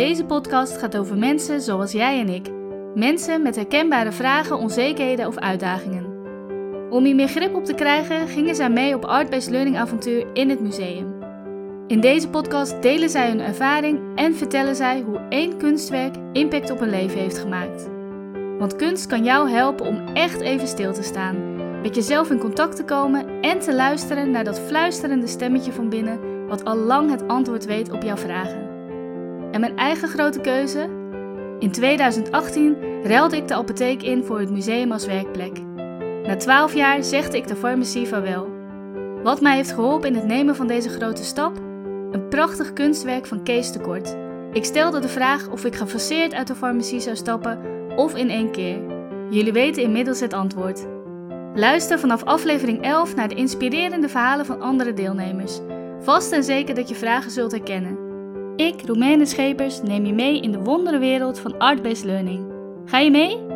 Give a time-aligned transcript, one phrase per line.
[0.00, 2.48] Deze podcast gaat over mensen zoals jij en ik.
[2.94, 6.06] Mensen met herkenbare vragen, onzekerheden of uitdagingen.
[6.90, 10.50] Om hier meer grip op te krijgen, gingen zij mee op Art-Based Learning avontuur in
[10.50, 11.14] het museum.
[11.86, 16.80] In deze podcast delen zij hun ervaring en vertellen zij hoe één kunstwerk impact op
[16.80, 17.88] hun leven heeft gemaakt.
[18.58, 21.36] Want kunst kan jou helpen om echt even stil te staan,
[21.82, 26.46] met jezelf in contact te komen en te luisteren naar dat fluisterende stemmetje van binnen
[26.48, 28.69] wat al lang het antwoord weet op jouw vragen.
[29.50, 30.88] En mijn eigen grote keuze?
[31.58, 35.60] In 2018 ruilde ik de apotheek in voor het museum als werkplek.
[36.22, 38.48] Na 12 jaar zegde ik de farmacie vaarwel.
[39.22, 41.56] Wat mij heeft geholpen in het nemen van deze grote stap?
[42.10, 44.16] Een prachtig kunstwerk van Kees de Kort.
[44.52, 47.58] Ik stelde de vraag of ik gefaseerd uit de farmacie zou stappen
[47.96, 48.78] of in één keer.
[49.30, 50.86] Jullie weten inmiddels het antwoord.
[51.54, 55.58] Luister vanaf aflevering 11 naar de inspirerende verhalen van andere deelnemers.
[56.00, 58.09] Vast en zeker dat je vragen zult herkennen.
[58.60, 62.52] Ik, Roemene Schepers, neem je mee in de wonderenwereld van art-based learning.
[62.84, 63.49] Ga je mee?